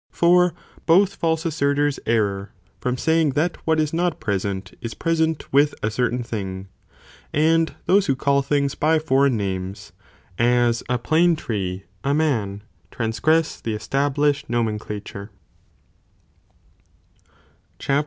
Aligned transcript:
For 0.09 0.55
both 0.87 1.13
false 1.13 1.43
assertors 1.45 1.99
err, 2.07 2.51
from 2.79 2.97
saying 2.97 3.33
that 3.37 3.57
what 3.67 3.79
is 3.79 3.93
not 3.93 4.19
present, 4.19 4.73
is 4.81 4.95
present 4.95 5.53
with 5.53 5.75
a 5.83 5.91
certain 5.91 6.23
thing, 6.23 6.69
and 7.31 7.75
those 7.85 8.07
who 8.07 8.15
call 8.15 8.41
things 8.41 8.73
by 8.73 8.97
foreign 8.97 9.37
names, 9.37 9.91
as 10.39 10.81
a 10.89 10.97
plane 10.97 11.35
tree 11.35 11.83
a 12.03 12.15
man, 12.15 12.63
transgress 12.89 13.61
the 13.61 13.75
established 13.75 14.49
nomenclature, 14.49 15.29
Cuap. 17.77 17.99